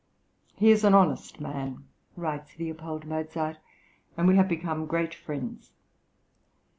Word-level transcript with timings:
"He 0.55 0.71
is 0.71 0.83
an 0.83 0.95
honest 0.95 1.39
man," 1.39 1.83
writes 2.17 2.55
L. 2.59 2.99
Mozart, 3.05 3.59
"and 4.17 4.27
we 4.27 4.35
have 4.35 4.47
become 4.47 4.87
great 4.87 5.13
friends." 5.13 5.73